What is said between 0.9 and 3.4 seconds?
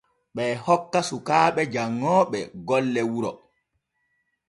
sukaaɓe janŋooɓe golle wuro.